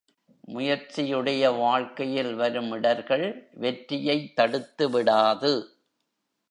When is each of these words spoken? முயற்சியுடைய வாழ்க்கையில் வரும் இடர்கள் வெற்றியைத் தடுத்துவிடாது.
முயற்சியுடைய 0.47 1.57
வாழ்க்கையில் 1.57 2.35
வரும் 2.35 2.71
இடர்கள் 2.71 3.25
வெற்றியைத் 3.51 4.33
தடுத்துவிடாது. 4.35 5.53